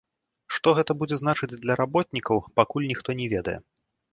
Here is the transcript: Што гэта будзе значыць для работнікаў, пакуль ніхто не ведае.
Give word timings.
Што 0.55 0.71
гэта 0.79 0.95
будзе 1.01 1.19
значыць 1.21 1.51
для 1.63 1.75
работнікаў, 1.81 2.43
пакуль 2.61 2.89
ніхто 2.93 3.09
не 3.21 3.27
ведае. 3.37 3.59